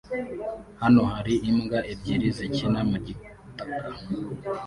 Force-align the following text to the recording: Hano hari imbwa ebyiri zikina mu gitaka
Hano 0.81 1.01
hari 1.13 1.33
imbwa 1.49 1.79
ebyiri 1.91 2.27
zikina 2.37 2.79
mu 2.89 2.97
gitaka 3.05 3.63